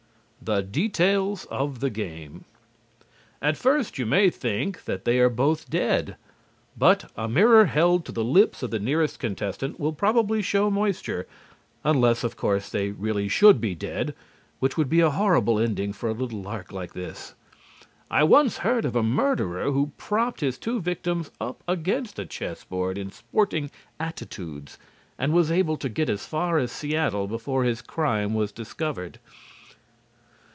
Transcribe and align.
THE 0.43 0.63
DETAILS 0.63 1.45
OF 1.51 1.81
THE 1.81 1.91
GAME 1.91 2.45
At 3.43 3.57
first 3.57 3.99
you 3.99 4.07
may 4.07 4.31
think 4.31 4.85
that 4.85 5.05
they 5.05 5.19
are 5.19 5.29
both 5.29 5.69
dead, 5.69 6.15
but 6.75 7.11
a 7.15 7.29
mirror 7.29 7.65
held 7.65 8.05
to 8.05 8.11
the 8.11 8.23
lips 8.23 8.63
of 8.63 8.71
the 8.71 8.79
nearest 8.79 9.19
contestant 9.19 9.79
will 9.79 9.93
probably 9.93 10.41
show 10.41 10.71
moisture 10.71 11.27
(unless, 11.83 12.23
of 12.23 12.37
course, 12.37 12.69
they 12.69 12.89
really 12.89 13.27
should 13.29 13.61
be 13.61 13.75
dead, 13.75 14.15
which 14.57 14.77
would 14.77 14.89
be 14.89 14.99
a 14.99 15.11
horrible 15.11 15.59
ending 15.59 15.93
for 15.93 16.09
a 16.09 16.13
little 16.13 16.41
lark 16.41 16.71
like 16.71 16.93
this. 16.93 17.35
I 18.09 18.23
once 18.23 18.57
heard 18.57 18.83
of 18.83 18.95
a 18.95 19.03
murderer 19.03 19.71
who 19.71 19.91
propped 19.95 20.39
his 20.41 20.57
two 20.57 20.81
victims 20.81 21.29
up 21.39 21.63
against 21.67 22.17
a 22.17 22.25
chess 22.25 22.63
board 22.63 22.97
in 22.97 23.11
sporting 23.11 23.69
attitudes 23.99 24.79
and 25.19 25.33
was 25.33 25.51
able 25.51 25.77
to 25.77 25.87
get 25.87 26.09
as 26.09 26.25
far 26.25 26.57
as 26.57 26.71
Seattle 26.71 27.27
before 27.27 27.63
his 27.63 27.83
crime 27.83 28.33
was 28.33 28.51
discovered). 28.51 29.19